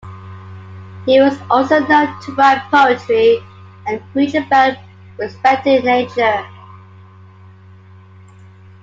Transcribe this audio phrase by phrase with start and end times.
[1.05, 3.43] He was also known to write poetry,
[3.85, 4.75] and preach about
[5.19, 6.43] respecting nature.